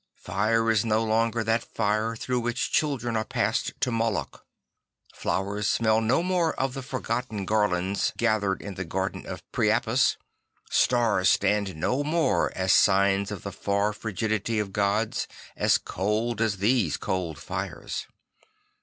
Fire 0.17 0.71
is 0.71 0.83
no 0.83 1.03
longer 1.03 1.43
that 1.43 1.61
fire 1.63 2.15
through 2.15 2.39
which 2.39 2.71
children 2.71 3.13
were 3.13 3.23
passed 3.23 3.73
to 3.81 3.91
Ioloch. 3.91 4.43
Flowers 5.13 5.69
smell 5.69 6.01
no 6.01 6.23
more 6.23 6.59
of 6.59 6.73
the 6.73 6.81
forgotten 6.81 7.45
garlands 7.45 8.11
gathered 8.17 8.63
in 8.63 8.73
the 8.73 8.83
garden 8.83 9.27
of 9.27 9.43
Priapus; 9.51 10.17
stars 10.71 11.29
stand 11.29 11.75
no 11.75 12.03
more 12.03 12.51
as 12.55 12.73
signs 12.73 13.29
of 13.29 13.43
the 13.43 13.51
far 13.51 13.93
frigidity 13.93 14.57
of 14.57 14.73
gods 14.73 15.27
as 15.55 15.77
cold 15.77 16.41
as 16.41 16.57
those 16.57 16.97
cold 16.97 17.37
fires. 17.37 18.07